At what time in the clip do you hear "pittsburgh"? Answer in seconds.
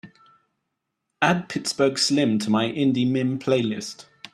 1.47-1.99